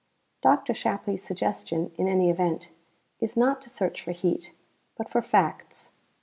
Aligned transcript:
Dr. 0.41 0.73
Shapley's 0.73 1.23
suggestion, 1.23 1.91
in 1.95 2.07
any 2.07 2.31
event, 2.31 2.71
is 3.19 3.37
not 3.37 3.61
to 3.61 3.69
search 3.69 4.01
for 4.01 4.13
heat 4.13 4.51
but 4.97 5.07
for 5.11 5.21
facts. 5.21 5.91